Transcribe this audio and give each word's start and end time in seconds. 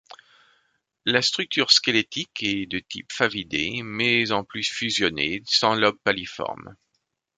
La 1.05 1.21
structure 1.21 1.69
squelettique 1.69 2.41
est 2.41 2.65
de 2.65 2.79
type 2.79 3.13
favidée, 3.13 3.81
mais 3.83 4.31
en 4.31 4.43
plus 4.43 4.65
fusionné, 4.67 5.43
sans 5.45 5.75
lobes 5.75 5.99
paliformes. 6.03 6.75